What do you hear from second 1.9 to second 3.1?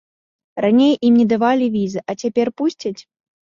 а цяпер пусцяць?